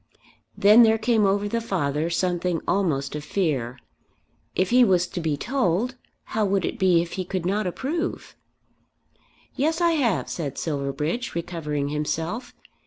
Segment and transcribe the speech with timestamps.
[0.57, 3.77] Then there came over the father something almost of fear.
[4.55, 5.93] If he was to be told,
[6.23, 8.35] how would it be if he could not approve?
[9.55, 12.51] "Yes I have," said Silverbridge, recovering himself.